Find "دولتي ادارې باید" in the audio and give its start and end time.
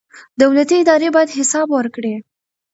0.41-1.35